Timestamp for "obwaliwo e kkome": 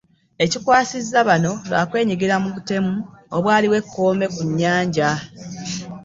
3.35-4.25